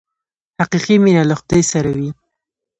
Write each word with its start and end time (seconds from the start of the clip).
حقیقي 0.61 0.95
مینه 1.03 1.23
له 1.29 1.35
خدای 1.39 1.63
سره 1.71 1.91
وي. 1.97 2.09